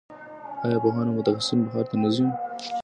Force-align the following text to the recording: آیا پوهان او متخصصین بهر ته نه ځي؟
آیا 0.65 0.77
پوهان 0.83 1.07
او 1.07 1.15
متخصصین 1.19 1.59
بهر 1.65 1.85
ته 1.89 1.95
نه 2.03 2.09
ځي؟ 2.15 2.25